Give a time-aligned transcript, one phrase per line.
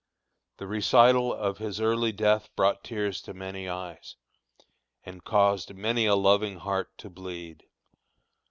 [0.57, 4.15] The recital of his early death brought tears to many eyes,
[5.05, 7.67] and caused many a loving heart to bleed.